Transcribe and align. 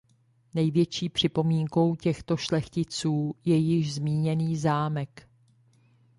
Největší 0.53 1.09
připomínkou 1.09 1.95
těchto 1.95 2.37
šlechticů 2.37 3.35
je 3.45 3.55
již 3.55 3.93
zmíněný 3.93 4.57
zámek. 4.57 5.27